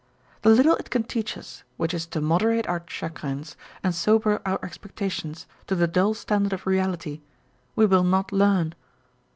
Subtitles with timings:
[0.41, 4.57] The little it can teach us, which is to moderate our chagrins and sober our
[4.63, 7.21] expecta tions to the dull standard of reality,
[7.75, 8.73] we will not learn.